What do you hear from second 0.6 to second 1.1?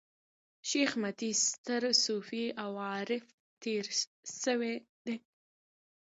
شېخ